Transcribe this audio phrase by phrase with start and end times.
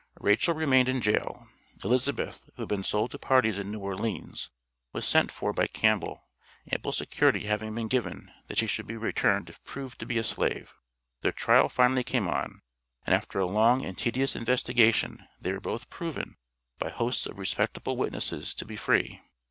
[0.19, 1.47] Rachel remained in jail;
[1.83, 4.49] Elizabeth, who had been sold to parties in New Orleans,
[4.93, 6.25] was sent for by Campbell,
[6.73, 10.23] ample security having been given that she should be returned if proved to be a
[10.23, 10.73] slave.
[11.21, 12.63] Their trial finally came on,
[13.05, 16.35] and after a long and tedious investigation they were both proven,
[16.79, 19.21] by hosts of respectable witnesses to be free.